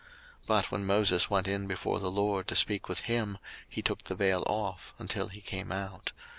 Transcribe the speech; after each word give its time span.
02:034:034 0.41 0.47
But 0.47 0.71
when 0.71 0.85
Moses 0.87 1.29
went 1.29 1.47
in 1.47 1.67
before 1.67 1.99
the 1.99 2.09
LORD 2.09 2.47
to 2.47 2.55
speak 2.55 2.89
with 2.89 3.01
him, 3.01 3.37
he 3.69 3.83
took 3.83 4.05
the 4.05 4.15
vail 4.15 4.41
off, 4.47 4.95
until 4.97 5.27
he 5.27 5.41
came 5.41 5.71
out. 5.71 6.11